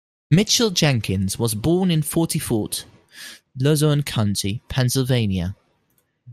Mitchell 0.31 0.71
Jenkins 0.71 1.37
was 1.37 1.53
born 1.53 1.91
in 1.91 2.01
Forty 2.01 2.39
Fort, 2.39 2.85
Luzerne 3.55 4.01
County, 4.01 4.63
Pennsylvania. 4.67 5.55